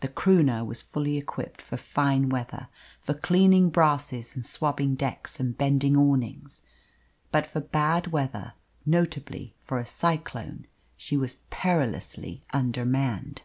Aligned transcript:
The 0.00 0.08
Croonah 0.08 0.64
was 0.66 0.82
fully 0.82 1.16
equipped 1.18 1.62
for 1.62 1.76
fine 1.76 2.28
weather 2.30 2.66
for 3.00 3.14
cleaning 3.14 3.70
brasses 3.70 4.34
and 4.34 4.44
swabbing 4.44 4.96
decks 4.96 5.38
and 5.38 5.56
bending 5.56 5.96
awnings; 5.96 6.62
but 7.30 7.46
for 7.46 7.60
bad 7.60 8.08
weather 8.08 8.54
notably 8.84 9.54
for 9.60 9.78
a 9.78 9.86
cyclone 9.86 10.66
she 10.96 11.16
was 11.16 11.36
perilously 11.50 12.42
undermanned. 12.52 13.42